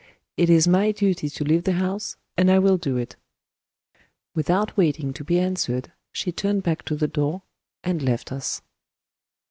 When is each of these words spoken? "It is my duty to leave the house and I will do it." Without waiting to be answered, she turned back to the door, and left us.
"It 0.35 0.49
is 0.49 0.67
my 0.67 0.91
duty 0.91 1.29
to 1.29 1.43
leave 1.43 1.63
the 1.63 1.73
house 1.73 2.17
and 2.35 2.49
I 2.49 2.57
will 2.57 2.77
do 2.77 2.97
it." 2.97 3.17
Without 4.33 4.75
waiting 4.75 5.13
to 5.13 5.23
be 5.23 5.39
answered, 5.39 5.91
she 6.11 6.31
turned 6.31 6.63
back 6.63 6.81
to 6.85 6.95
the 6.95 7.07
door, 7.07 7.43
and 7.83 8.01
left 8.01 8.31
us. 8.31 8.63